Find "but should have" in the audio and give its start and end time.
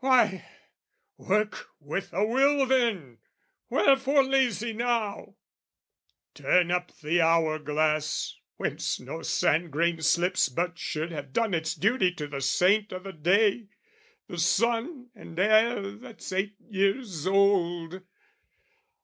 10.50-11.32